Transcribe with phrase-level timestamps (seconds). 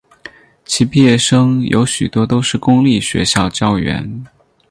[0.65, 4.25] 其毕业生有许多都是公立学校教员。